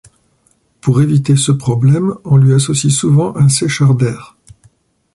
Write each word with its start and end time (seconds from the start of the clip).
Pour 0.81 1.03
éviter 1.03 1.35
ce 1.35 1.51
problème 1.51 2.15
on 2.25 2.35
lui 2.35 2.55
associe 2.55 2.91
souvent 2.91 3.35
un 3.37 3.49
sécheur 3.49 3.93
d'air. 3.93 4.35